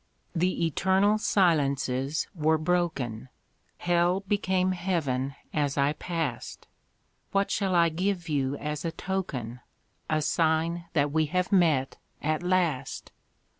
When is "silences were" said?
1.19-2.57